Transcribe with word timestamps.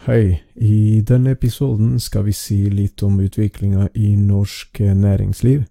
Hei, 0.00 0.42
i 0.54 1.02
denne 1.04 1.34
episoden 1.34 1.98
skal 2.00 2.22
vi 2.24 2.32
si 2.32 2.56
litt 2.72 3.02
om 3.04 3.18
utviklinga 3.20 3.90
i 4.00 4.14
norsk 4.16 4.80
næringsliv 4.80 5.66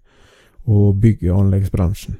og 0.70 1.00
bygge- 1.02 1.32
og 1.32 1.40
anleggsbransjen. 1.40 2.14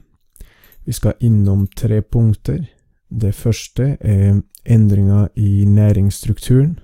Vi 0.84 0.92
skal 0.92 1.14
innom 1.20 1.68
tre 1.76 2.02
punkter. 2.02 2.66
Det 3.10 3.34
første 3.34 3.96
er 4.00 4.42
endringer 4.66 5.28
i 5.36 5.64
næringsstrukturen, 5.64 6.80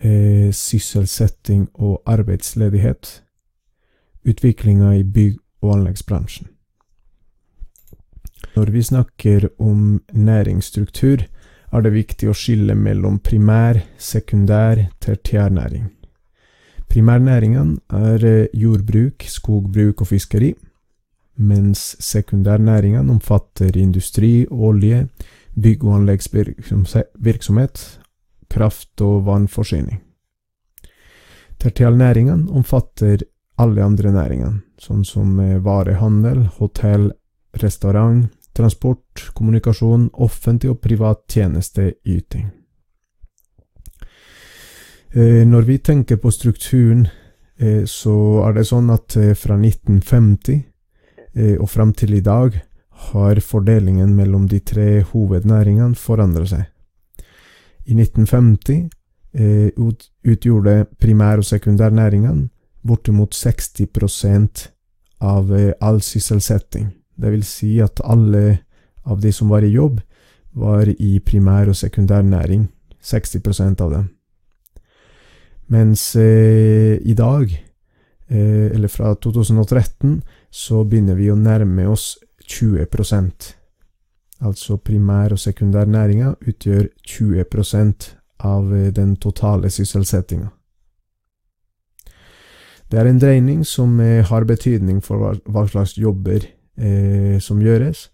eh, 0.00 0.52
sysselsetting 0.52 1.68
og 1.74 2.02
arbeidsledighet, 2.06 3.22
utviklinga 4.24 4.92
i 4.92 5.02
bygg- 5.02 5.42
og 5.60 5.76
anleggsbransjen. 5.76 6.46
Når 8.56 8.70
vi 8.70 8.82
snakker 8.82 9.48
om 9.58 10.02
næringsstruktur, 10.12 11.28
er 11.72 11.84
det 11.84 11.92
viktig 11.92 12.30
å 12.30 12.36
skille 12.36 12.74
mellom 12.78 13.18
primær, 13.24 13.82
sekundær, 13.98 14.86
tertiærnæring. 15.04 15.88
Primærnæringene 16.88 17.76
er 17.92 18.48
jordbruk, 18.56 19.26
skogbruk 19.28 20.00
og 20.00 20.08
fiskeri, 20.08 20.54
mens 21.36 21.96
sekundærnæringene 22.02 23.12
omfatter 23.12 23.76
industri, 23.76 24.46
olje, 24.50 25.08
bygg- 25.54 25.84
og 25.84 25.98
anleggsvirksomhet, 26.00 27.84
kraft- 28.48 29.04
og 29.04 29.26
vannforsyning. 29.26 30.00
Tertialnæringene 31.58 32.50
omfatter 32.54 33.26
alle 33.58 33.84
andre 33.84 34.12
næringer, 34.14 34.52
sånn 34.78 35.04
som 35.04 35.36
varehandel, 35.62 36.46
hotell, 36.58 37.10
restaurant, 37.60 38.28
transport, 38.58 39.30
kommunikasjon, 39.38 40.10
offentlig 40.18 40.70
og 40.74 40.80
privat 40.82 41.22
tjenesteyting. 41.30 42.50
Når 45.48 45.62
vi 45.64 45.78
tenker 45.80 46.18
på 46.20 46.30
strukturen, 46.34 47.06
så 47.88 48.42
er 48.44 48.52
det 48.58 48.66
sånn 48.68 48.90
at 48.92 49.16
fra 49.38 49.56
1950 49.56 50.60
og 51.58 51.70
fram 51.70 51.94
til 51.96 52.14
i 52.18 52.20
dag 52.24 52.58
har 53.08 53.40
fordelingen 53.40 54.12
mellom 54.18 54.48
de 54.50 54.58
tre 54.60 55.00
hovednæringene 55.12 55.94
forandret 55.98 56.48
seg. 56.52 56.64
I 57.88 57.94
1950 57.94 58.90
utgjorde 60.28 60.86
primær- 61.00 61.40
og 61.40 61.46
sekundærnæringene 61.48 62.48
bortimot 62.86 63.34
60% 63.34 64.68
av 65.24 65.50
all 65.80 66.00
sysselsetting. 66.04 66.97
Det 67.18 67.32
vil 67.34 67.44
si 67.46 67.78
at 67.82 68.00
alle 68.04 68.60
av 69.08 69.20
de 69.20 69.32
som 69.32 69.50
var 69.50 69.64
i 69.66 69.72
jobb, 69.74 70.00
var 70.52 70.88
i 70.88 71.18
primær- 71.20 71.68
og 71.68 71.76
sekundærnæring. 71.76 72.68
60% 73.02 73.80
av 73.80 73.90
dem. 73.90 74.08
Mens 75.66 76.16
eh, 76.16 76.98
i 77.00 77.14
dag, 77.14 77.52
eh, 78.28 78.66
eller 78.74 78.88
fra 78.88 79.14
2013, 79.14 80.22
så 80.50 80.84
begynner 80.84 81.14
vi 81.14 81.30
å 81.30 81.36
nærme 81.36 81.86
oss 81.88 82.16
20% 82.48 83.54
Altså 84.40 84.76
primær- 84.76 85.32
og 85.34 85.38
sekundærnæringa 85.38 86.36
utgjør 86.46 86.88
20% 87.02 88.12
av 88.38 88.70
den 88.94 89.16
totale 89.16 89.66
sysselsettinga. 89.66 90.52
Det 92.90 93.00
er 93.00 93.08
en 93.10 93.18
dreining 93.18 93.64
som 93.66 93.98
har 93.98 94.46
betydning 94.46 95.02
for 95.02 95.40
hva 95.42 95.66
slags 95.66 95.96
jobber 95.98 96.46
eh, 96.78 97.38
som 97.40 97.60
gjøres, 97.62 98.08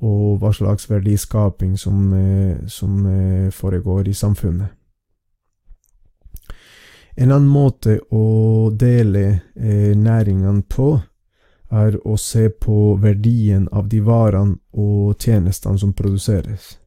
og 0.00 0.40
hva 0.40 0.52
slags 0.56 0.88
verdiskaping 0.90 1.76
som, 1.78 2.12
eh, 2.14 2.66
som 2.66 3.04
foregår 3.52 4.08
i 4.08 4.14
samfunnet. 4.14 4.68
En 7.16 7.32
annen 7.32 7.50
måte 7.50 7.98
å 8.10 8.70
dele 8.72 9.24
eh, 9.54 9.92
næringene 9.96 10.62
på, 10.68 10.94
er 11.70 11.98
å 12.08 12.16
se 12.18 12.48
på 12.50 12.96
verdien 12.98 13.68
av 13.70 13.88
de 13.88 14.00
varene 14.02 14.56
og 14.72 15.20
tjenestene 15.22 15.78
som 15.78 15.92
produseres, 15.94 16.78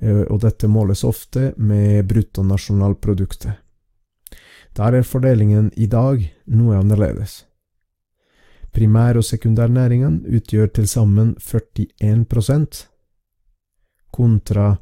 og 0.00 0.38
dette 0.40 0.68
måles 0.68 1.04
ofte 1.04 1.50
med 1.60 2.08
bruttonasjonalproduktet. 2.08 3.52
Der 4.76 4.96
er 4.96 5.04
fordelingen 5.04 5.68
i 5.76 5.86
dag 5.86 6.24
noe 6.46 6.80
annerledes. 6.80 7.44
Primær- 8.74 9.16
og 9.16 9.24
sekundærnæringene 9.24 10.36
utgjør 10.36 10.66
til 10.74 10.88
sammen 10.88 11.36
41% 11.38 12.88
kontra 14.12 14.76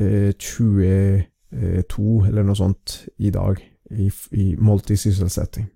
eh, 0.00 0.32
22 0.32 2.28
eller 2.28 2.42
noe 2.42 2.56
sånt 2.56 3.08
i 3.18 3.30
dag, 3.30 3.60
i, 3.90 4.10
i 4.32 4.54
målt 4.58 4.90
i 4.90 4.96
sysselsetting. 4.96 5.68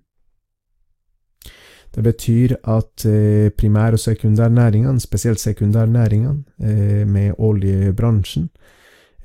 Det 1.94 2.04
betyr 2.06 2.54
at 2.64 3.06
eh, 3.06 3.50
primær- 3.50 3.92
og 3.92 3.98
sekundærnæringene, 3.98 5.00
spesielt 5.00 5.40
sekundærnæringene 5.40 6.44
eh, 6.62 7.08
med 7.08 7.32
oljebransjen, 7.38 8.50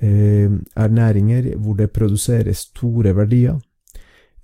eh, 0.02 0.52
er 0.75 0.88
næringer 0.88 1.56
hvor 1.57 1.73
det 1.73 1.91
produseres 1.91 2.57
store 2.57 3.16
verdier, 3.16 3.59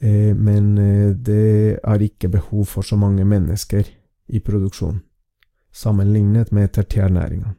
men 0.02 0.76
det 1.22 1.78
er 1.78 2.02
ikke 2.02 2.32
behov 2.34 2.66
for 2.66 2.82
så 2.82 2.98
mange 2.98 3.26
mennesker 3.26 3.86
i 4.34 4.40
produksjon, 4.42 5.02
sammenlignet 5.72 6.52
med 6.52 6.72
tertiærnæringa. 6.74 7.54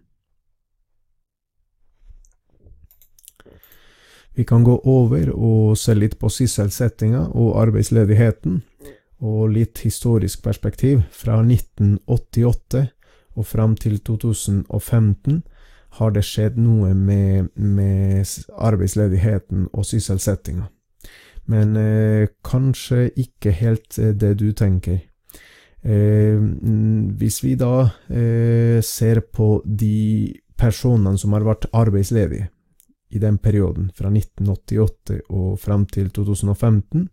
Vi 4.34 4.42
kan 4.42 4.64
gå 4.64 4.80
over 4.84 5.30
og 5.34 5.76
se 5.76 5.94
litt 5.94 6.18
på 6.18 6.30
sysselsettinga 6.32 7.26
og 7.36 7.60
arbeidsledigheten, 7.62 8.62
og 9.22 9.52
litt 9.54 9.78
historisk 9.84 10.42
perspektiv. 10.42 11.02
Fra 11.12 11.38
1988 11.44 12.86
og 13.36 13.46
fram 13.46 13.76
til 13.76 14.00
2015 14.00 15.42
har 15.98 16.14
det 16.16 16.24
skjedd 16.24 16.56
noe 16.58 16.94
med, 16.94 17.52
med 17.54 18.24
arbeidsledigheten 18.56 19.68
og 19.72 19.86
sysselsettinga 19.86 20.66
men 21.50 21.76
eh, 21.76 22.28
kanskje 22.44 23.08
ikke 23.18 23.54
helt 23.56 23.98
det 23.98 24.34
du 24.40 24.52
tenker. 24.56 25.00
Eh, 25.82 26.38
hvis 27.18 27.40
vi 27.42 27.56
da 27.58 27.88
eh, 28.06 28.78
ser 28.86 29.24
på 29.34 29.56
de 29.66 30.30
personene 30.58 31.18
som 31.18 31.34
har 31.34 31.46
vært 31.46 31.66
arbeidsledige 31.74 32.50
i 33.12 33.20
den 33.20 33.40
perioden, 33.42 33.90
fra 33.94 34.08
1988 34.08 35.18
og 35.34 35.58
fram 35.60 35.84
til 35.90 36.08
2015, 36.14 37.08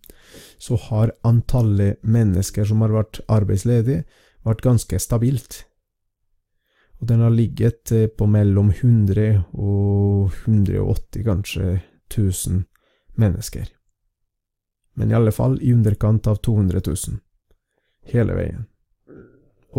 så 0.62 0.78
har 0.85 1.16
antallet 1.28 1.97
mennesker 2.03 2.68
som 2.69 2.85
har 2.85 2.94
vært 2.94 3.19
arbeidsledige, 3.28 4.06
vært 4.45 4.63
ganske 4.63 5.01
stabilt. 5.01 5.63
Og 7.01 7.09
den 7.09 7.23
har 7.23 7.34
ligget 7.34 7.91
på 8.16 8.28
mellom 8.28 8.72
100 8.75 9.44
og 9.56 10.31
180, 10.45 11.25
kanskje, 11.25 11.81
1000 12.12 12.63
mennesker 13.19 13.68
men 14.99 15.11
i 15.11 15.15
alle 15.15 15.31
fall 15.31 15.55
i 15.63 15.71
underkant 15.73 16.27
av 16.27 16.41
200 16.43 16.81
000. 16.85 17.17
Hele 18.11 18.35
veien. 18.35 18.67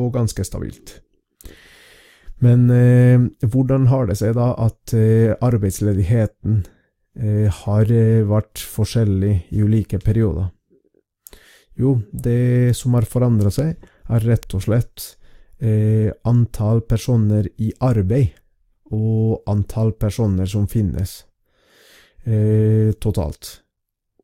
Og 0.01 0.15
ganske 0.15 0.45
stabilt. 0.47 0.95
Men 2.41 2.71
eh, 2.73 3.21
hvordan 3.45 3.91
har 3.93 4.09
det 4.09 4.17
seg 4.23 4.33
da 4.39 4.55
at 4.65 4.95
eh, 4.97 5.35
arbeidsledigheten 5.45 6.63
eh, 7.21 7.53
har 7.53 7.93
vært 8.31 8.65
forskjellig 8.65 9.35
i 9.53 9.61
ulike 9.61 10.01
perioder? 10.01 10.49
Jo, 11.77 11.99
det 12.13 12.73
som 12.77 12.97
har 12.97 13.09
forandra 13.09 13.53
seg, 13.53 13.77
er 14.11 14.25
rett 14.27 14.57
og 14.57 14.65
slett 14.67 15.15
antall 16.25 16.79
personer 16.89 17.45
i 17.61 17.67
arbeid 17.85 18.33
og 18.97 19.45
antall 19.53 19.91
personer 19.93 20.49
som 20.49 20.65
finnes 20.73 21.19
totalt 23.05 23.51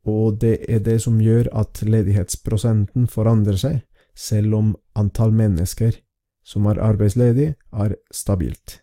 og 0.07 0.41
det 0.41 0.59
er 0.71 0.81
det 0.87 1.01
som 1.03 1.21
gjør 1.21 1.51
at 1.53 1.83
ledighetsprosenten 1.83 3.07
forandrer 3.11 3.59
seg, 3.61 3.79
selv 4.15 4.55
om 4.55 4.75
antall 4.97 5.35
mennesker 5.35 5.99
som 6.47 6.67
er 6.71 6.81
arbeidsledige, 6.81 7.57
er 7.73 7.97
stabilt. 8.15 8.81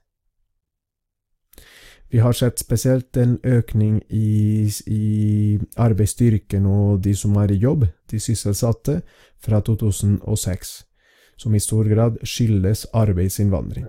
Vi 2.13 2.19
har 2.21 2.35
sett 2.37 2.59
spesielt 2.59 3.17
en 3.17 3.39
økning 3.43 4.01
i, 4.09 4.69
i 4.85 5.59
arbeidsstyrken 5.81 6.65
og 6.69 6.99
de 7.03 7.15
som 7.17 7.39
er 7.41 7.51
i 7.51 7.57
jobb, 7.57 7.87
de 8.11 8.19
sysselsatte, 8.19 8.99
fra 9.41 9.61
2006, 9.61 10.73
som 11.37 11.55
i 11.55 11.59
stor 11.59 11.89
grad 11.89 12.19
skyldes 12.23 12.85
arbeidsinnvandring. 12.93 13.87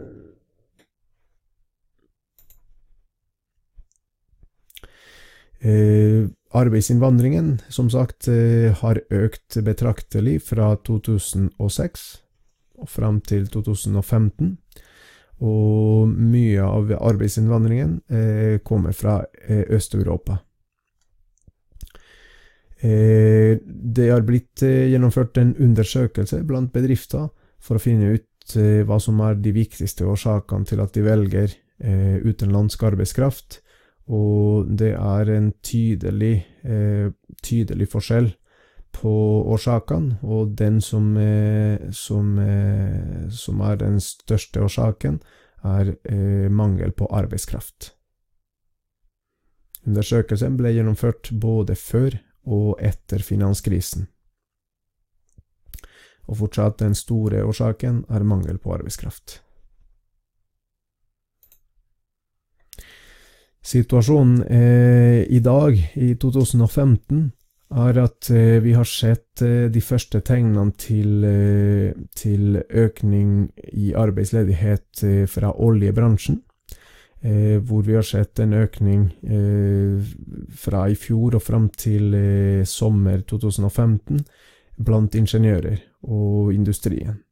Eh, 5.60 6.24
Arbeidsinnvandringen, 6.54 7.60
som 7.68 7.88
sagt, 7.90 8.28
har 8.78 9.00
økt 9.10 9.56
betraktelig 9.66 10.36
fra 10.46 10.76
2006 10.86 12.04
og 12.78 12.90
fram 12.90 13.20
til 13.26 13.48
2015. 13.50 14.52
Og 15.42 16.12
mye 16.14 16.62
av 16.62 16.92
arbeidsinnvandringen 16.94 17.96
kommer 18.62 18.94
fra 18.94 19.16
Øst-Europa. 19.50 20.38
Det 22.84 24.06
har 24.10 24.22
blitt 24.22 24.62
gjennomført 24.62 25.40
en 25.42 25.56
undersøkelse 25.58 26.44
blant 26.46 26.70
bedrifter 26.74 27.26
for 27.58 27.80
å 27.80 27.82
finne 27.82 28.14
ut 28.14 28.56
hva 28.86 29.00
som 29.00 29.18
er 29.24 29.40
de 29.40 29.54
viktigste 29.56 30.06
årsakene 30.06 30.68
til 30.68 30.82
at 30.84 30.94
de 30.94 31.02
velger 31.02 31.58
utenlandsk 32.22 32.82
arbeidskraft, 32.86 33.63
og 34.06 34.70
det 34.78 34.92
er 34.94 35.30
en 35.32 35.52
tydelig, 35.64 36.34
tydelig 37.42 37.88
forskjell 37.88 38.30
på 38.94 39.14
årsakene, 39.54 40.18
og 40.22 40.52
den 40.58 40.80
som, 40.84 41.14
som, 41.90 42.34
som 43.32 43.62
er 43.64 43.80
den 43.80 44.00
største 44.04 44.62
årsaken, 44.62 45.20
er 45.64 45.94
mangel 46.52 46.92
på 46.92 47.08
arbeidskraft. 47.08 47.94
Undersøkelsen 49.84 50.56
ble 50.56 50.72
gjennomført 50.72 51.30
både 51.40 51.76
før 51.76 52.16
og 52.44 52.80
etter 52.84 53.24
finanskrisen. 53.24 54.06
Og 56.24 56.38
fortsatt 56.40 56.80
den 56.80 56.96
store 56.96 57.42
årsaken 57.44 58.04
er 58.08 58.24
mangel 58.24 58.58
på 58.58 58.72
arbeidskraft. 58.76 59.43
Situasjonen 63.64 64.42
eh, 64.44 65.24
i 65.32 65.40
dag, 65.40 65.78
i 65.94 66.14
2015, 66.20 67.32
er 67.74 67.98
at 68.02 68.28
eh, 68.30 68.60
vi 68.62 68.74
har 68.76 68.84
sett 68.84 69.42
eh, 69.42 69.70
de 69.72 69.80
første 69.80 70.20
tegnene 70.20 70.74
til, 70.78 71.24
eh, 71.24 71.94
til 72.14 72.58
økning 72.68 73.48
i 73.72 73.94
arbeidsledighet 73.96 75.02
eh, 75.02 75.22
fra 75.30 75.54
oljebransjen 75.56 76.42
eh, 77.24 77.56
hvor 77.64 77.86
vi 77.86 77.96
har 77.96 78.04
sett 78.04 78.42
en 78.44 78.52
økning 78.52 79.06
fra 80.64 80.84
i 80.92 80.98
fjor 80.98 81.38
og 81.38 81.42
fram 81.42 81.70
til 81.72 82.12
sommer 82.68 83.24
2015 83.24 84.20
blant 84.84 85.14
ingeniører 85.16 85.80
og 86.04 86.52
industrien. 86.52 87.22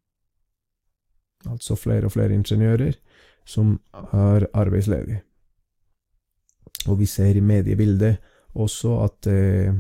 Altså 1.45 1.77
flere 1.77 2.09
og 2.09 2.15
flere 2.17 2.33
ingeniører 2.39 2.97
som 3.45 3.77
er 3.93 4.47
arbeidsledige. 4.55 5.21
Og 6.89 6.99
vi 6.99 7.07
ser 7.07 7.37
i 7.37 7.45
mediebildet 7.45 8.19
også 8.59 8.97
at 9.05 9.19
det, 9.29 9.75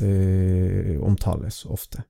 det 0.00 0.98
omtales 1.02 1.64
ofte. 1.66 2.04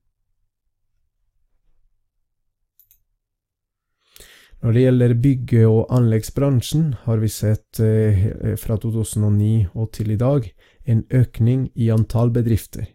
Når 4.62 4.72
det 4.72 4.82
gjelder 4.82 5.14
bygge- 5.14 5.68
og 5.68 5.92
anleggsbransjen, 5.92 6.94
har 7.04 7.20
vi 7.20 7.28
sett 7.28 7.80
eh, 7.80 8.56
fra 8.56 8.78
2009 8.80 9.68
og 9.74 9.92
til 9.92 10.10
i 10.10 10.16
dag 10.16 10.48
en 10.88 11.04
økning 11.12 11.68
i 11.74 11.90
antall 11.92 12.32
bedrifter, 12.32 12.86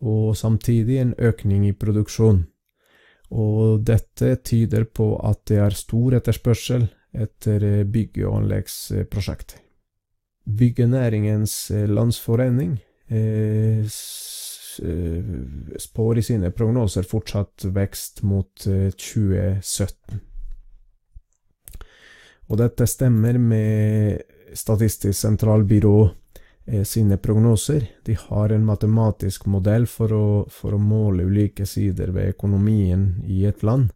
og 0.00 0.36
samtidig 0.36 0.98
en 1.02 1.14
økning 1.18 1.68
i 1.68 1.76
produksjon. 1.76 2.46
Og 3.30 3.84
dette 3.84 4.38
tyder 4.40 4.88
på 4.88 5.12
at 5.20 5.44
det 5.50 5.60
er 5.60 5.76
stor 5.76 6.16
etterspørsel 6.16 6.88
etter 7.12 7.64
eh, 7.64 7.84
bygge- 7.84 8.26
og 8.26 8.40
anleggsprosjekter. 8.42 9.67
Byggenæringens 10.48 11.70
eh, 11.70 11.88
landsforening 11.88 12.78
spår 15.80 16.18
i 16.20 16.22
sine 16.22 16.50
prognoser 16.52 17.06
fortsatt 17.08 17.64
vekst 17.72 18.20
mot 18.28 18.52
2017. 18.60 20.20
Og 22.48 22.60
dette 22.60 22.86
stemmer 22.88 23.38
med 23.40 24.20
Statistisk 24.54 25.18
sentralbyrå 25.20 26.10
eh, 26.66 26.82
sine 26.82 27.16
prognoser. 27.16 27.86
De 28.04 28.16
har 28.16 28.52
en 28.52 28.64
matematisk 28.64 29.46
modell 29.46 29.86
for 29.86 30.12
å, 30.12 30.28
for 30.50 30.74
å 30.74 30.80
måle 30.80 31.26
ulike 31.28 31.66
sider 31.66 32.12
ved 32.16 32.34
økonomien 32.34 33.10
i 33.26 33.44
et 33.48 33.62
land, 33.62 33.90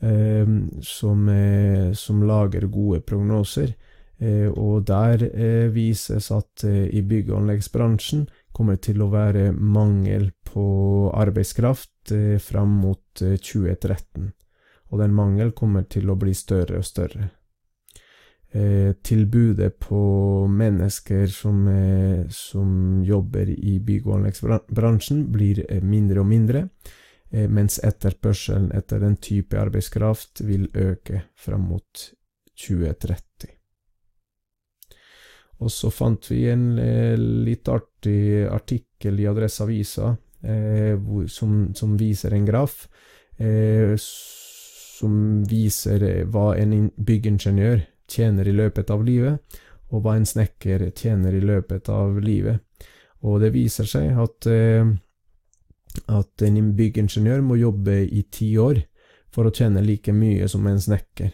eh, 0.00 0.46
som, 0.86 1.28
eh, 1.28 1.92
som, 1.98 2.22
lager 2.26 2.68
gode 2.70 3.00
prognoser. 3.00 3.74
Eh, 4.22 4.48
og 4.54 4.84
der 4.86 5.24
eh, 5.34 5.68
vises 5.74 6.30
at 6.30 6.62
eh, 6.64 6.86
i 6.94 7.02
bygg- 7.02 7.32
og 7.32 7.40
anleggsbransjen 7.40 8.28
kommer 8.54 8.76
det 8.76 8.86
til 8.86 9.02
å 9.02 9.10
være 9.10 9.50
mangel 9.52 10.30
på 10.46 10.64
arbeidskraft 11.16 12.12
fram 12.44 12.74
mot 12.82 13.00
2013. 13.16 14.26
Og 14.92 15.00
den 15.00 15.14
mangel 15.16 15.54
kommer 15.56 15.86
til 15.88 16.10
å 16.10 16.16
bli 16.20 16.34
større 16.36 16.82
og 16.82 16.88
større 16.88 17.30
tilbudet 18.52 19.78
på 19.80 19.98
mennesker 20.44 21.30
som, 21.32 21.62
som 22.28 22.98
jobber 23.00 23.48
i 23.48 23.78
bygg- 23.80 24.10
og 24.10 24.18
anleggsbransjen, 24.18 25.22
blir 25.32 25.62
mindre 25.80 26.20
og 26.20 26.28
mindre, 26.28 26.62
mens 27.32 27.80
etterspørselen 27.80 28.68
etter 28.76 29.00
den 29.00 29.16
type 29.24 29.56
arbeidskraft 29.56 30.44
vil 30.44 30.68
øke 30.76 31.24
fram 31.32 31.64
mot 31.72 32.04
2030. 32.52 33.61
Og 35.62 35.70
så 35.70 35.90
fant 35.94 36.30
vi 36.30 36.44
en 36.50 36.66
eh, 36.82 37.14
litt 37.18 37.68
artig 37.70 38.44
artikkel 38.50 39.20
i 39.22 39.28
Adresseavisa 39.30 40.10
eh, 40.42 40.98
som, 41.30 41.70
som, 41.74 41.96
viser 41.98 42.34
en 42.34 42.48
graf 42.48 42.86
som 45.02 45.14
viser 45.48 46.02
hva 46.30 46.52
en 46.60 46.90
byggingeniør 46.94 47.80
tjener 48.12 48.48
i 48.48 48.54
løpet 48.54 48.90
av 48.92 49.02
livet, 49.04 49.40
og 49.92 50.04
hva 50.04 50.16
en 50.16 50.28
snekker 50.28 50.84
tjener 50.96 51.34
i 51.36 51.42
løpet 51.42 51.88
av 51.92 52.20
livet. 52.22 52.62
Og 53.22 53.40
det 53.42 53.52
viser 53.54 53.88
seg 53.88 54.18
at, 54.18 54.48
eh, 54.50 54.86
at 56.08 56.46
en 56.46 56.72
byggingeniør 56.78 57.44
må 57.44 57.58
jobbe 57.60 58.02
i 58.06 58.24
ti 58.30 58.54
år 58.58 58.82
for 59.32 59.48
å 59.48 59.54
tjene 59.54 59.84
like 59.84 60.12
mye 60.12 60.48
som 60.48 60.66
en 60.66 60.80
snekker. 60.80 61.30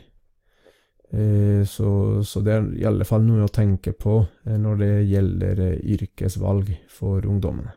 Eh, 1.10 1.64
så, 1.64 1.90
så, 2.24 2.40
det 2.44 2.52
er 2.52 2.70
i 2.76 2.86
alle 2.88 3.06
fall 3.08 3.24
noe 3.24 3.46
å 3.46 3.52
tenke 3.52 3.94
på 3.96 4.20
eh, 4.44 4.58
når 4.60 4.80
det 4.82 4.94
gjelder 5.08 5.62
yrkesvalg 5.80 6.72
for 6.92 7.24
ungdommene. 7.24 7.72